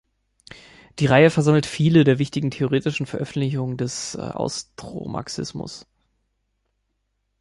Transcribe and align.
Die 0.97 1.05
Reihe 1.05 1.29
versammelt 1.29 1.67
viele 1.67 2.03
der 2.03 2.17
wichtigsten 2.17 2.49
theoretischen 2.49 3.05
Veröffentlichungen 3.05 3.77
des 3.77 4.15
Austromarxismus. 4.15 5.85